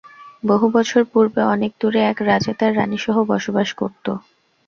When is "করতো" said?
3.73-4.11